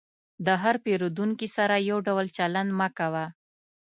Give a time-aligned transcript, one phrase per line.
[0.45, 3.25] د هر پیرودونکي سره یو ډول چلند مه کوه.